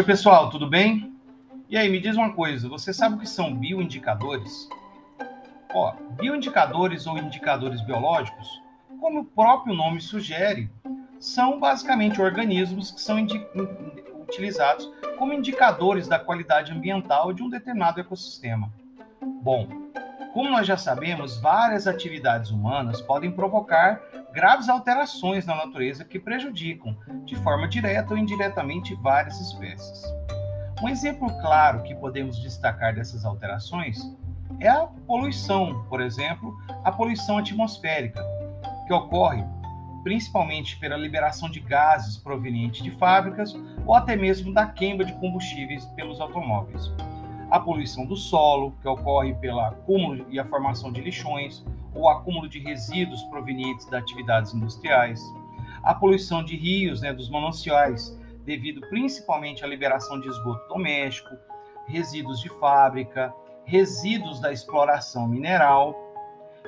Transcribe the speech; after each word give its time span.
Oi, 0.00 0.06
pessoal, 0.06 0.48
tudo 0.48 0.66
bem? 0.66 1.14
E 1.68 1.76
aí, 1.76 1.86
me 1.90 2.00
diz 2.00 2.16
uma 2.16 2.32
coisa, 2.32 2.70
você 2.70 2.90
sabe 2.90 3.16
o 3.16 3.18
que 3.18 3.28
são 3.28 3.54
bioindicadores? 3.54 4.66
Ó, 5.74 5.92
bioindicadores 6.12 7.06
ou 7.06 7.18
indicadores 7.18 7.82
biológicos, 7.82 8.48
como 8.98 9.20
o 9.20 9.24
próprio 9.26 9.74
nome 9.74 10.00
sugere, 10.00 10.70
são 11.18 11.60
basicamente 11.60 12.18
organismos 12.18 12.90
que 12.90 12.98
são 12.98 13.18
utilizados 14.22 14.90
como 15.18 15.34
indicadores 15.34 16.08
da 16.08 16.18
qualidade 16.18 16.72
ambiental 16.72 17.30
de 17.34 17.42
um 17.42 17.50
determinado 17.50 18.00
ecossistema. 18.00 18.72
Bom, 19.20 19.68
como 20.32 20.48
nós 20.48 20.66
já 20.66 20.76
sabemos, 20.76 21.40
várias 21.40 21.86
atividades 21.86 22.50
humanas 22.50 23.00
podem 23.00 23.32
provocar 23.32 24.00
graves 24.32 24.68
alterações 24.68 25.44
na 25.44 25.56
natureza 25.56 26.04
que 26.04 26.20
prejudicam, 26.20 26.96
de 27.24 27.34
forma 27.36 27.66
direta 27.66 28.12
ou 28.12 28.18
indiretamente, 28.18 28.94
várias 28.94 29.40
espécies. 29.40 30.02
Um 30.80 30.88
exemplo 30.88 31.28
claro 31.40 31.82
que 31.82 31.94
podemos 31.94 32.40
destacar 32.40 32.94
dessas 32.94 33.24
alterações 33.24 33.98
é 34.60 34.68
a 34.68 34.86
poluição, 35.06 35.84
por 35.88 36.00
exemplo, 36.00 36.56
a 36.84 36.92
poluição 36.92 37.38
atmosférica, 37.38 38.24
que 38.86 38.92
ocorre 38.92 39.44
principalmente 40.04 40.78
pela 40.78 40.96
liberação 40.96 41.50
de 41.50 41.60
gases 41.60 42.16
provenientes 42.16 42.82
de 42.82 42.90
fábricas 42.92 43.54
ou 43.84 43.94
até 43.94 44.16
mesmo 44.16 44.54
da 44.54 44.66
queima 44.66 45.04
de 45.04 45.12
combustíveis 45.14 45.84
pelos 45.86 46.20
automóveis 46.20 46.90
a 47.50 47.58
poluição 47.58 48.06
do 48.06 48.16
solo, 48.16 48.72
que 48.80 48.88
ocorre 48.88 49.34
pelo 49.34 49.60
acúmulo 49.60 50.26
e 50.30 50.38
a 50.38 50.44
formação 50.44 50.92
de 50.92 51.00
lixões 51.00 51.64
ou 51.94 52.08
acúmulo 52.08 52.48
de 52.48 52.60
resíduos 52.60 53.22
provenientes 53.24 53.86
de 53.86 53.96
atividades 53.96 54.54
industriais, 54.54 55.20
a 55.82 55.94
poluição 55.94 56.44
de 56.44 56.56
rios, 56.56 57.00
né, 57.00 57.12
dos 57.12 57.28
mananciais, 57.28 58.16
devido 58.44 58.80
principalmente 58.88 59.64
à 59.64 59.66
liberação 59.66 60.20
de 60.20 60.28
esgoto 60.28 60.68
doméstico, 60.68 61.30
resíduos 61.86 62.40
de 62.40 62.48
fábrica, 62.60 63.34
resíduos 63.64 64.40
da 64.40 64.52
exploração 64.52 65.26
mineral 65.26 65.94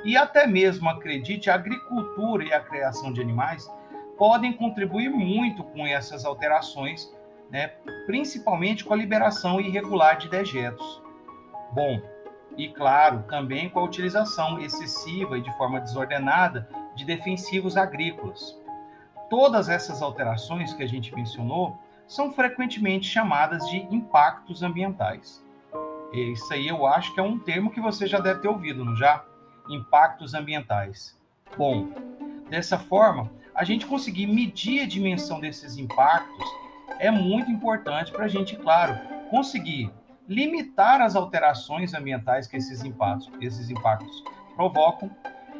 e 0.05 0.17
até 0.17 0.47
mesmo, 0.47 0.89
acredite, 0.89 1.49
a 1.49 1.55
agricultura 1.55 2.45
e 2.45 2.53
a 2.53 2.61
criação 2.61 3.13
de 3.13 3.21
animais 3.21 3.71
podem 4.19 4.53
contribuir 4.53 5.11
muito 5.11 5.63
com 5.63 5.87
essas 5.87 6.25
alterações 6.25 7.13
né, 7.51 7.73
principalmente 8.07 8.85
com 8.85 8.93
a 8.93 8.97
liberação 8.97 9.61
irregular 9.61 10.17
de 10.17 10.29
dejetos. 10.29 11.03
Bom, 11.73 12.01
e 12.57 12.69
claro, 12.69 13.25
também 13.29 13.69
com 13.69 13.81
a 13.81 13.85
utilização 13.85 14.59
excessiva 14.61 15.39
e 15.39 15.43
de 15.43 15.57
forma 15.57 15.81
desordenada 15.81 16.69
de 16.95 17.05
defensivos 17.05 17.77
agrícolas. 17.77 18.59
Todas 19.31 19.69
essas 19.69 20.03
alterações 20.03 20.75
que 20.75 20.83
a 20.83 20.89
gente 20.89 21.15
mencionou 21.15 21.79
são 22.07 22.33
frequentemente 22.33 23.09
chamadas 23.09 23.67
de 23.71 23.79
impactos 23.95 24.63
ambientais. 24.63 25.43
Isso 26.13 26.53
aí 26.53 26.69
eu 26.69 26.87
acho 26.87 27.15
que 27.15 27.21
é 27.21 27.23
um 27.23 27.39
termo 27.39 27.71
que 27.71 27.81
você 27.81 28.07
já 28.07 28.21
deve 28.21 28.41
ter 28.41 28.49
ouvido, 28.49 28.85
não 28.85 28.95
já? 28.95 29.25
Impactos 29.71 30.35
ambientais. 30.35 31.19
Bom, 31.57 31.89
dessa 32.51 32.79
forma, 32.79 33.31
a 33.55 33.65
gente 33.65 33.87
conseguir 33.87 34.27
medir 34.27 34.83
a 34.83 34.87
dimensão 34.87 35.41
desses 35.41 35.79
impactos 35.79 36.62
é 36.99 37.11
muito 37.11 37.51
importante 37.51 38.13
para 38.13 38.25
a 38.25 38.29
gente, 38.29 38.57
claro, 38.57 38.99
conseguir 39.31 39.91
limitar 40.29 41.01
as 41.01 41.17
alterações 41.17 41.95
ambientais 41.95 42.47
que 42.47 42.57
esses 42.57 42.85
impactos, 42.85 43.31
esses 43.41 43.71
impactos 43.71 44.23
provocam, 44.55 45.11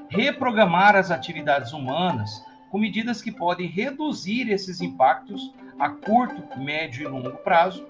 reprogramar 0.09 0.95
as 0.95 1.11
atividades 1.11 1.73
humanas 1.73 2.45
com 2.71 2.79
medidas 2.79 3.21
que 3.21 3.33
podem 3.33 3.67
reduzir 3.67 4.51
esses 4.51 4.81
impactos 4.81 5.53
a 5.79 5.91
curto, 5.91 6.59
médio 6.59 7.03
e 7.03 7.09
longo 7.09 7.33
prazo, 7.39 7.87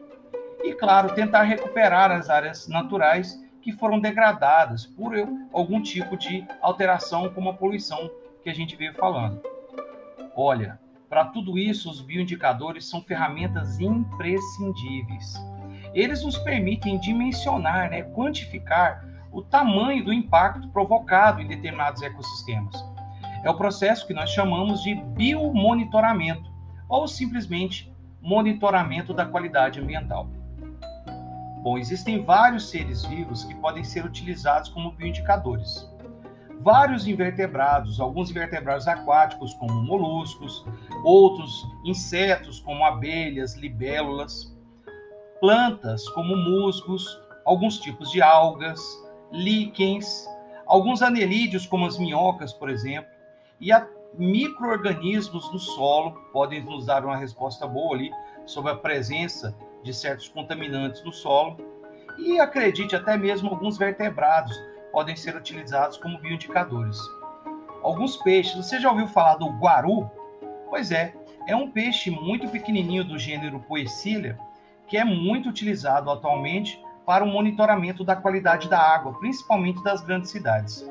e, 0.65 0.73
claro, 0.73 1.15
tentar 1.15 1.43
recuperar 1.43 2.11
as 2.11 2.31
áreas 2.31 2.69
naturais 2.69 3.43
que 3.61 3.73
foram 3.73 4.01
degradadas 4.01 4.87
por 4.87 5.15
algum 5.53 5.81
tipo 5.83 6.17
de 6.17 6.45
alteração, 6.61 7.29
como 7.33 7.51
a 7.51 7.55
poluição 7.55 8.11
que 8.43 8.51
a 8.51 8.55
gente 8.55 8.77
veio 8.77 8.95
falando. 8.95 9.41
Olha, 10.35 10.81
para 11.13 11.27
tudo 11.27 11.59
isso, 11.59 11.91
os 11.91 12.01
bioindicadores 12.01 12.89
são 12.89 13.03
ferramentas 13.03 13.79
imprescindíveis. 13.79 15.35
Eles 15.93 16.25
nos 16.25 16.39
permitem 16.39 16.99
dimensionar, 16.99 17.91
né, 17.91 18.03
quantificar 18.03 19.07
o 19.31 19.43
tamanho 19.43 20.03
do 20.03 20.11
impacto 20.11 20.71
provocado 20.71 21.43
em 21.43 21.47
determinados 21.47 22.01
ecossistemas. 22.01 22.83
É 23.45 23.51
o 23.51 23.59
processo 23.59 24.07
que 24.07 24.15
nós 24.15 24.31
chamamos 24.31 24.83
de 24.83 24.95
biomonitoramento, 24.95 26.51
ou 26.89 27.07
simplesmente 27.07 27.93
monitoramento 28.23 29.13
da 29.13 29.27
qualidade 29.27 29.81
ambiental. 29.81 30.27
Bom, 31.63 31.77
existem 31.77 32.25
vários 32.25 32.71
seres 32.71 33.05
vivos 33.05 33.45
que 33.45 33.55
podem 33.57 33.85
ser 33.85 34.07
utilizados 34.07 34.71
como 34.71 34.93
bioindicadores 34.93 35.92
vários 36.63 37.07
invertebrados, 37.07 38.01
alguns 38.01 38.31
invertebrados 38.31 38.87
aquáticos, 38.87 39.53
como 39.55 39.83
moluscos, 39.83 40.65
outros 41.05 41.67
insetos, 41.85 42.61
como 42.61 42.85
abelhas, 42.85 43.55
libélulas, 43.57 44.57
plantas, 45.41 46.09
como 46.11 46.37
musgos, 46.37 47.21
alguns 47.45 47.79
tipos 47.79 48.13
de 48.13 48.23
algas, 48.23 48.81
líquens, 49.33 50.29
alguns 50.67 51.03
anelídeos, 51.03 51.67
como 51.67 51.85
as 51.87 51.99
minhocas, 51.99 52.53
por 52.53 52.71
exemplo, 52.71 53.11
e 53.61 53.71
microorganismos 54.15 55.51
no 55.53 55.59
solo 55.59 56.13
podem 56.33 56.63
nos 56.63 56.87
dar 56.87 57.05
uma 57.05 57.17
resposta 57.17 57.67
boa 57.67 57.97
ali 57.97 58.11
sobre 58.45 58.73
a 58.73 58.77
presença 58.77 59.57
de 59.83 59.93
certos 59.93 60.29
contaminantes 60.29 61.03
no 61.03 61.13
solo. 61.13 61.57
E 62.19 62.39
acredite, 62.39 62.95
até 62.95 63.17
mesmo 63.17 63.49
alguns 63.49 63.79
vertebrados, 63.79 64.61
podem 64.93 65.17
ser 65.17 65.35
utilizados 65.35 65.97
como 65.97 66.19
bioindicadores. 66.19 66.99
Alguns 67.83 68.17
peixes, 68.19 68.55
você 68.55 68.79
já 68.79 68.91
ouviu 68.91 69.09
falar 69.09 69.37
do 69.37 69.49
guaru? 69.59 70.09
Pois 70.69 70.93
é, 70.93 71.15
é 71.49 71.57
um 71.57 71.71
peixe 71.71 72.11
muito 72.11 72.49
pequenininho 72.49 73.03
do 73.03 73.19
gênero 73.19 73.59
Poecilia, 73.61 74.39
que 74.87 74.97
é 74.97 75.05
muito 75.05 75.49
utilizado 75.49 76.11
atualmente 76.11 76.81
para 77.05 77.25
o 77.25 77.27
monitoramento 77.27 78.05
da 78.05 78.15
qualidade 78.15 78.69
da 78.69 78.79
água, 78.79 79.19
principalmente 79.19 79.83
das 79.83 80.03
grandes 80.03 80.31
cidades. 80.31 80.87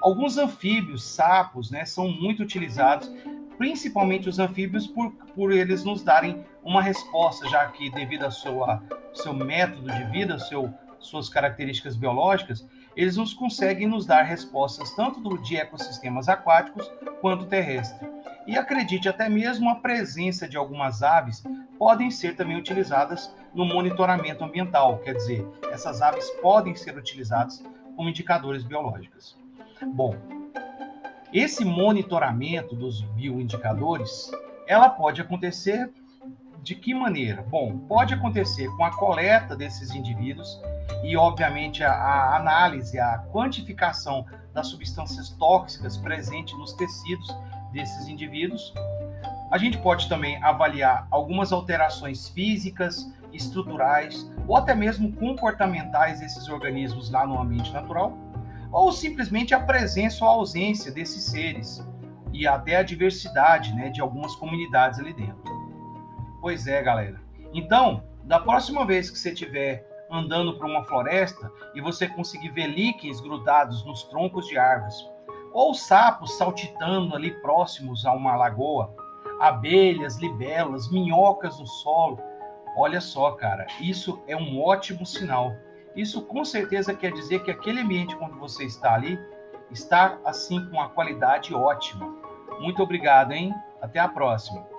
Alguns 0.00 0.36
anfíbios, 0.36 1.02
sapos, 1.02 1.70
né, 1.70 1.84
são 1.84 2.08
muito 2.08 2.42
utilizados, 2.42 3.10
principalmente 3.56 4.28
os 4.28 4.38
anfíbios, 4.38 4.86
por, 4.86 5.10
por 5.34 5.52
eles 5.52 5.84
nos 5.84 6.02
darem 6.02 6.44
uma 6.62 6.82
resposta, 6.82 7.48
já 7.48 7.66
que 7.68 7.90
devido 7.90 8.24
ao 8.24 8.30
seu, 8.30 9.32
método 9.32 9.90
de 9.90 10.04
vida, 10.04 10.38
seu, 10.38 10.72
suas 10.98 11.28
características 11.28 11.96
biológicas, 11.96 12.66
eles 12.96 13.16
nos 13.16 13.34
conseguem 13.34 13.88
nos 13.88 14.06
dar 14.06 14.22
respostas 14.22 14.94
tanto 14.94 15.20
do, 15.20 15.38
de 15.38 15.56
ecossistemas 15.56 16.28
aquáticos 16.28 16.90
quanto 17.20 17.46
terrestres. 17.46 18.08
E 18.46 18.56
acredite, 18.56 19.08
até 19.08 19.28
mesmo 19.28 19.70
a 19.70 19.76
presença 19.76 20.46
de 20.46 20.56
algumas 20.56 21.02
aves 21.02 21.42
podem 21.78 22.10
ser 22.10 22.36
também 22.36 22.56
utilizadas 22.56 23.34
no 23.54 23.64
monitoramento 23.64 24.44
ambiental, 24.44 24.98
quer 24.98 25.14
dizer, 25.14 25.46
essas 25.70 26.02
aves 26.02 26.28
podem 26.42 26.74
ser 26.74 26.96
utilizadas 26.96 27.64
como 27.96 28.08
indicadores 28.08 28.64
biológicos. 28.64 29.36
Bom, 29.82 30.14
esse 31.32 31.64
monitoramento 31.64 32.76
dos 32.76 33.02
bioindicadores, 33.02 34.30
ela 34.66 34.88
pode 34.88 35.20
acontecer 35.20 35.90
de 36.64 36.74
que 36.74 36.94
maneira? 36.94 37.42
Bom, 37.42 37.76
pode 37.80 38.14
acontecer 38.14 38.68
com 38.74 38.84
a 38.86 38.96
coleta 38.96 39.54
desses 39.54 39.94
indivíduos 39.94 40.58
e, 41.02 41.14
obviamente, 41.14 41.84
a, 41.84 41.92
a 41.92 42.36
análise, 42.36 42.98
a 42.98 43.18
quantificação 43.30 44.24
das 44.54 44.68
substâncias 44.68 45.28
tóxicas 45.28 45.98
presentes 45.98 46.56
nos 46.58 46.72
tecidos 46.72 47.36
desses 47.70 48.08
indivíduos. 48.08 48.72
A 49.50 49.58
gente 49.58 49.76
pode 49.76 50.08
também 50.08 50.42
avaliar 50.42 51.06
algumas 51.10 51.52
alterações 51.52 52.30
físicas, 52.30 53.12
estruturais 53.30 54.32
ou 54.48 54.56
até 54.56 54.74
mesmo 54.74 55.12
comportamentais 55.12 56.20
desses 56.20 56.48
organismos 56.48 57.10
lá 57.10 57.26
no 57.26 57.38
ambiente 57.38 57.72
natural, 57.72 58.16
ou 58.72 58.90
simplesmente 58.90 59.52
a 59.52 59.60
presença 59.60 60.24
ou 60.24 60.30
ausência 60.30 60.90
desses 60.90 61.24
seres 61.24 61.86
e 62.32 62.46
até 62.46 62.76
a 62.76 62.82
diversidade 62.82 63.74
né, 63.74 63.90
de 63.90 64.00
algumas 64.00 64.34
comunidades 64.34 64.98
ali 64.98 65.12
dentro. 65.12 65.53
Pois 66.44 66.66
é, 66.66 66.82
galera. 66.82 67.18
Então, 67.54 68.04
da 68.22 68.38
próxima 68.38 68.84
vez 68.84 69.08
que 69.08 69.18
você 69.18 69.32
estiver 69.32 69.82
andando 70.10 70.58
por 70.58 70.66
uma 70.66 70.84
floresta 70.84 71.50
e 71.74 71.80
você 71.80 72.06
conseguir 72.06 72.50
ver 72.50 72.66
líquens 72.66 73.18
grudados 73.18 73.82
nos 73.86 74.02
troncos 74.02 74.46
de 74.46 74.58
árvores, 74.58 74.94
ou 75.54 75.72
sapos 75.72 76.36
saltitando 76.36 77.16
ali 77.16 77.30
próximos 77.40 78.04
a 78.04 78.12
uma 78.12 78.36
lagoa, 78.36 78.94
abelhas, 79.40 80.18
libélulas, 80.18 80.92
minhocas 80.92 81.58
no 81.58 81.66
solo. 81.66 82.18
Olha 82.76 83.00
só, 83.00 83.30
cara, 83.30 83.66
isso 83.80 84.22
é 84.26 84.36
um 84.36 84.62
ótimo 84.62 85.06
sinal. 85.06 85.50
Isso 85.96 86.26
com 86.26 86.44
certeza 86.44 86.92
quer 86.92 87.12
dizer 87.12 87.42
que 87.42 87.50
aquele 87.50 87.80
ambiente 87.80 88.14
onde 88.20 88.38
você 88.38 88.64
está 88.64 88.92
ali 88.92 89.18
está 89.70 90.18
assim 90.26 90.62
com 90.66 90.76
uma 90.76 90.90
qualidade 90.90 91.54
ótima. 91.54 92.06
Muito 92.60 92.82
obrigado, 92.82 93.32
hein? 93.32 93.50
Até 93.80 93.98
a 93.98 94.08
próxima. 94.08 94.73